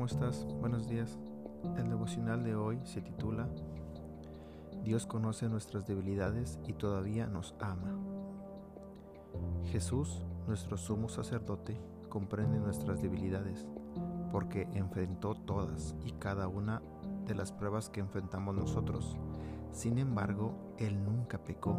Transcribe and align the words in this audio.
¿cómo 0.00 0.06
estás? 0.06 0.46
Buenos 0.58 0.88
días. 0.88 1.18
El 1.76 1.90
devocional 1.90 2.42
de 2.42 2.56
hoy 2.56 2.80
se 2.84 3.02
titula 3.02 3.50
Dios 4.82 5.04
conoce 5.04 5.46
nuestras 5.50 5.86
debilidades 5.86 6.58
y 6.66 6.72
todavía 6.72 7.26
nos 7.26 7.54
ama. 7.60 7.98
Jesús, 9.64 10.24
nuestro 10.46 10.78
sumo 10.78 11.10
sacerdote, 11.10 11.78
comprende 12.08 12.58
nuestras 12.58 13.02
debilidades 13.02 13.68
porque 14.32 14.66
enfrentó 14.72 15.34
todas 15.34 15.94
y 16.02 16.12
cada 16.12 16.48
una 16.48 16.80
de 17.26 17.34
las 17.34 17.52
pruebas 17.52 17.90
que 17.90 18.00
enfrentamos 18.00 18.54
nosotros. 18.54 19.18
Sin 19.70 19.98
embargo, 19.98 20.54
Él 20.78 21.04
nunca 21.04 21.44
pecó. 21.44 21.76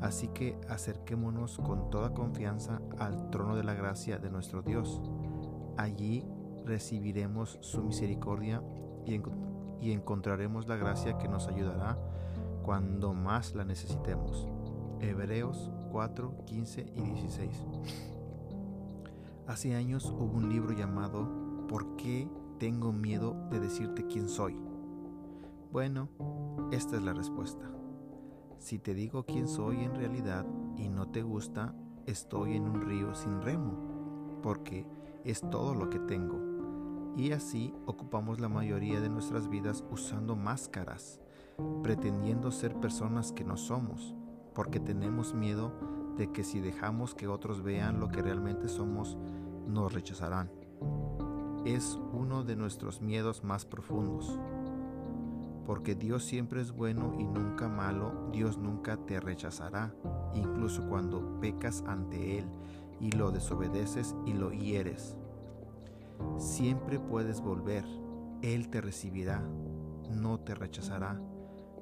Así 0.00 0.28
que 0.28 0.56
acerquémonos 0.68 1.58
con 1.58 1.90
toda 1.90 2.14
confianza 2.14 2.80
al 3.00 3.28
trono 3.30 3.56
de 3.56 3.64
la 3.64 3.74
gracia 3.74 4.18
de 4.18 4.30
nuestro 4.30 4.62
Dios. 4.62 5.02
Allí 5.76 6.24
recibiremos 6.66 7.58
su 7.62 7.82
misericordia 7.82 8.62
y, 9.06 9.20
y 9.80 9.92
encontraremos 9.92 10.68
la 10.68 10.76
gracia 10.76 11.16
que 11.16 11.28
nos 11.28 11.48
ayudará 11.48 11.96
cuando 12.62 13.14
más 13.14 13.54
la 13.54 13.64
necesitemos. 13.64 14.48
Hebreos 15.00 15.70
4, 15.92 16.44
15 16.46 16.92
y 16.96 17.00
16. 17.02 17.66
Hace 19.46 19.76
años 19.76 20.12
hubo 20.12 20.36
un 20.36 20.48
libro 20.48 20.72
llamado 20.72 21.28
¿Por 21.68 21.96
qué 21.96 22.28
tengo 22.58 22.92
miedo 22.92 23.36
de 23.50 23.60
decirte 23.60 24.06
quién 24.06 24.28
soy? 24.28 24.56
Bueno, 25.72 26.08
esta 26.72 26.96
es 26.96 27.02
la 27.02 27.12
respuesta. 27.12 27.70
Si 28.58 28.78
te 28.78 28.94
digo 28.94 29.24
quién 29.24 29.46
soy 29.46 29.84
en 29.84 29.94
realidad 29.94 30.46
y 30.76 30.88
no 30.88 31.08
te 31.08 31.22
gusta, 31.22 31.74
estoy 32.06 32.56
en 32.56 32.64
un 32.64 32.80
río 32.82 33.14
sin 33.14 33.40
remo, 33.42 34.40
porque 34.42 34.86
es 35.24 35.40
todo 35.50 35.74
lo 35.74 35.90
que 35.90 35.98
tengo. 36.00 36.55
Y 37.16 37.32
así 37.32 37.72
ocupamos 37.86 38.40
la 38.40 38.50
mayoría 38.50 39.00
de 39.00 39.08
nuestras 39.08 39.48
vidas 39.48 39.82
usando 39.90 40.36
máscaras, 40.36 41.18
pretendiendo 41.82 42.50
ser 42.50 42.78
personas 42.78 43.32
que 43.32 43.42
no 43.42 43.56
somos, 43.56 44.14
porque 44.54 44.80
tenemos 44.80 45.34
miedo 45.34 45.72
de 46.18 46.30
que 46.30 46.44
si 46.44 46.60
dejamos 46.60 47.14
que 47.14 47.26
otros 47.26 47.62
vean 47.62 48.00
lo 48.00 48.08
que 48.08 48.20
realmente 48.20 48.68
somos, 48.68 49.16
nos 49.66 49.94
rechazarán. 49.94 50.50
Es 51.64 51.98
uno 52.12 52.44
de 52.44 52.54
nuestros 52.54 53.00
miedos 53.00 53.42
más 53.42 53.64
profundos. 53.64 54.38
Porque 55.64 55.94
Dios 55.94 56.22
siempre 56.22 56.60
es 56.60 56.70
bueno 56.70 57.14
y 57.18 57.24
nunca 57.24 57.68
malo, 57.68 58.28
Dios 58.30 58.58
nunca 58.58 58.98
te 58.98 59.20
rechazará, 59.20 59.92
incluso 60.34 60.86
cuando 60.86 61.40
pecas 61.40 61.82
ante 61.86 62.38
Él 62.38 62.46
y 63.00 63.10
lo 63.10 63.30
desobedeces 63.30 64.14
y 64.26 64.34
lo 64.34 64.52
hieres. 64.52 65.16
Siempre 66.38 66.98
puedes 66.98 67.40
volver, 67.40 67.84
Él 68.42 68.68
te 68.68 68.80
recibirá, 68.80 69.42
no 70.10 70.40
te 70.40 70.54
rechazará, 70.54 71.20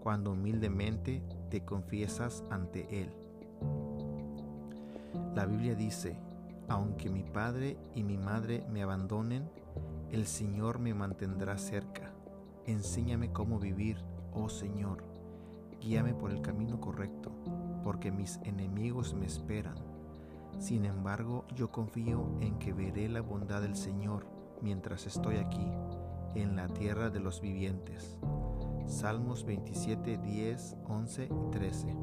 cuando 0.03 0.33
humildemente 0.33 1.23
te 1.51 1.65
confiesas 1.65 2.45
ante 2.51 3.03
Él. 3.03 3.11
La 5.35 5.47
Biblia 5.47 5.75
dice, 5.75 6.17
aunque 6.69 7.11
mi 7.11 7.23
padre 7.23 7.77
y 7.95 8.05
mi 8.05 8.17
madre 8.17 8.65
me 8.71 8.83
abandonen, 8.83 9.51
el 10.11 10.27
Señor 10.27 10.79
me 10.79 10.95
mantendrá 10.95 11.59
cerca. 11.59 12.13
Enséñame 12.67 13.33
cómo 13.33 13.59
vivir, 13.59 13.99
oh 14.33 14.49
Señor. 14.49 15.05
Guíame 15.81 16.15
por 16.15 16.31
el 16.31 16.41
camino 16.41 16.81
correcto, 16.81 17.33
porque 17.83 18.11
mis 18.11 18.39
enemigos 18.45 19.15
me 19.15 19.27
esperan. 19.27 19.94
Sin 20.59 20.85
embargo, 20.85 21.45
yo 21.55 21.71
confío 21.71 22.27
en 22.41 22.59
que 22.59 22.73
veré 22.73 23.09
la 23.09 23.21
bondad 23.21 23.63
del 23.63 23.77
Señor 23.77 24.27
mientras 24.61 25.07
estoy 25.07 25.37
aquí, 25.37 25.67
en 26.35 26.57
la 26.57 26.69
tierra 26.69 27.11
de 27.11 27.21
los 27.21 27.41
vivientes. 27.41 28.19
Salmos 28.87 29.45
27, 29.45 30.19
10, 30.19 30.77
11 30.89 31.25
y 31.25 31.51
13. 31.51 31.97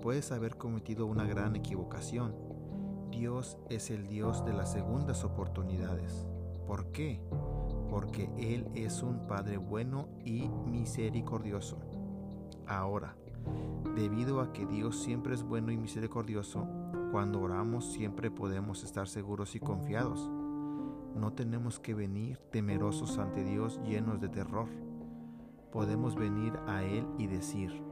Puedes 0.00 0.32
haber 0.32 0.56
cometido 0.56 1.06
una 1.06 1.24
gran 1.24 1.56
equivocación 1.56 2.52
Dios 3.12 3.58
es 3.68 3.90
el 3.90 4.08
Dios 4.08 4.42
de 4.46 4.54
las 4.54 4.72
segundas 4.72 5.22
oportunidades. 5.22 6.26
¿Por 6.66 6.86
qué? 6.92 7.20
Porque 7.90 8.30
Él 8.38 8.66
es 8.74 9.02
un 9.02 9.26
Padre 9.26 9.58
bueno 9.58 10.08
y 10.24 10.48
misericordioso. 10.48 11.78
Ahora, 12.66 13.14
debido 13.94 14.40
a 14.40 14.52
que 14.54 14.64
Dios 14.64 14.96
siempre 14.96 15.34
es 15.34 15.42
bueno 15.42 15.70
y 15.70 15.76
misericordioso, 15.76 16.66
cuando 17.12 17.42
oramos 17.42 17.92
siempre 17.92 18.30
podemos 18.30 18.84
estar 18.84 19.06
seguros 19.06 19.54
y 19.54 19.60
confiados. 19.60 20.30
No 21.14 21.34
tenemos 21.34 21.78
que 21.78 21.92
venir 21.92 22.38
temerosos 22.50 23.18
ante 23.18 23.44
Dios 23.44 23.78
llenos 23.84 24.18
de 24.18 24.30
terror. 24.30 24.66
Podemos 25.70 26.14
venir 26.16 26.54
a 26.66 26.82
Él 26.82 27.06
y 27.18 27.26
decir, 27.26 27.82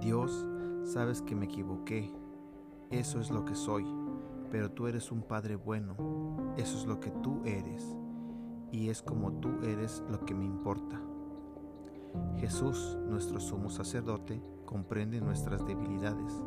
Dios, 0.00 0.44
sabes 0.82 1.22
que 1.22 1.36
me 1.36 1.44
equivoqué, 1.44 2.12
eso 2.90 3.20
es 3.20 3.30
lo 3.30 3.44
que 3.44 3.54
soy, 3.54 3.86
pero 4.50 4.72
tú 4.72 4.88
eres 4.88 5.12
un 5.12 5.22
Padre 5.22 5.54
bueno, 5.54 5.94
eso 6.56 6.78
es 6.78 6.86
lo 6.86 6.98
que 6.98 7.10
tú 7.10 7.42
eres, 7.44 7.96
y 8.72 8.88
es 8.88 9.02
como 9.02 9.34
tú 9.34 9.50
eres 9.62 10.02
lo 10.10 10.24
que 10.24 10.34
me 10.34 10.44
importa. 10.44 11.00
Jesús, 12.38 12.98
nuestro 13.06 13.38
sumo 13.38 13.70
sacerdote, 13.70 14.42
comprende 14.66 15.20
nuestras 15.20 15.64
debilidades, 15.64 16.42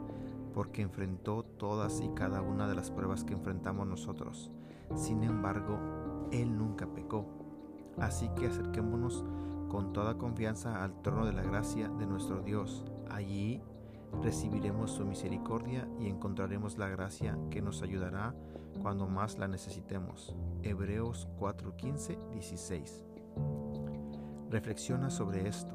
porque 0.53 0.81
enfrentó 0.81 1.43
todas 1.43 2.01
y 2.01 2.09
cada 2.09 2.41
una 2.41 2.67
de 2.67 2.75
las 2.75 2.91
pruebas 2.91 3.23
que 3.23 3.33
enfrentamos 3.33 3.87
nosotros. 3.87 4.51
Sin 4.95 5.23
embargo, 5.23 5.79
Él 6.31 6.57
nunca 6.57 6.87
pecó. 6.87 7.25
Así 7.97 8.29
que 8.35 8.47
acerquémonos 8.47 9.23
con 9.69 9.93
toda 9.93 10.17
confianza 10.17 10.83
al 10.83 11.01
trono 11.01 11.25
de 11.25 11.33
la 11.33 11.41
gracia 11.41 11.89
de 11.89 12.05
nuestro 12.05 12.41
Dios. 12.41 12.85
Allí 13.09 13.61
recibiremos 14.21 14.91
su 14.91 15.05
misericordia 15.05 15.87
y 15.99 16.07
encontraremos 16.07 16.77
la 16.77 16.87
gracia 16.89 17.37
que 17.49 17.61
nos 17.61 17.81
ayudará 17.81 18.35
cuando 18.81 19.07
más 19.07 19.37
la 19.37 19.47
necesitemos. 19.47 20.35
Hebreos 20.61 21.27
4:15, 21.39 22.17
16. 22.31 23.03
Reflexiona 24.49 25.09
sobre 25.09 25.47
esto. 25.47 25.73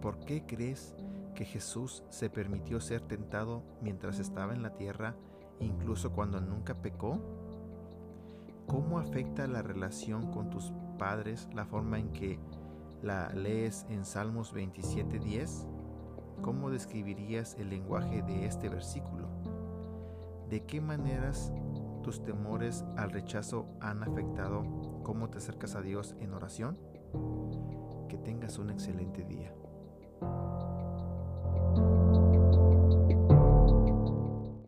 ¿Por 0.00 0.18
qué 0.20 0.44
crees 0.44 0.94
que 1.34 1.44
Jesús 1.44 2.02
se 2.08 2.30
permitió 2.30 2.80
ser 2.80 3.02
tentado 3.02 3.62
mientras 3.80 4.18
estaba 4.18 4.54
en 4.54 4.62
la 4.62 4.74
tierra, 4.74 5.16
incluso 5.60 6.12
cuando 6.12 6.40
nunca 6.40 6.74
pecó? 6.74 7.20
¿Cómo 8.66 8.98
afecta 8.98 9.46
la 9.46 9.62
relación 9.62 10.32
con 10.32 10.48
tus 10.50 10.72
padres 10.98 11.48
la 11.52 11.66
forma 11.66 11.98
en 11.98 12.12
que 12.12 12.38
la 13.02 13.28
lees 13.30 13.86
en 13.90 14.04
Salmos 14.04 14.54
27:10? 14.54 15.66
¿Cómo 16.40 16.70
describirías 16.70 17.56
el 17.58 17.70
lenguaje 17.70 18.22
de 18.22 18.46
este 18.46 18.68
versículo? 18.68 19.28
¿De 20.48 20.64
qué 20.64 20.80
maneras 20.80 21.52
tus 22.02 22.22
temores 22.22 22.84
al 22.96 23.10
rechazo 23.10 23.66
han 23.80 24.02
afectado 24.02 25.00
cómo 25.02 25.30
te 25.30 25.38
acercas 25.38 25.74
a 25.74 25.82
Dios 25.82 26.14
en 26.20 26.34
oración? 26.34 26.78
Que 28.08 28.18
tengas 28.18 28.58
un 28.58 28.70
excelente 28.70 29.24
día. 29.24 29.52